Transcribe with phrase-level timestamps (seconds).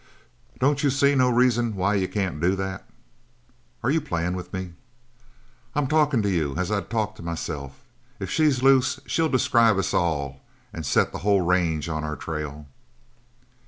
[0.59, 2.89] "Don't you see no reason why you can't do that?"
[3.83, 4.73] "Are you playing with me?"
[5.75, 7.81] "I'm talkin' to you as I'd talk to myself.
[8.19, 10.41] If she's loose she'll describe us all
[10.73, 12.65] an' set the whole range on our trail."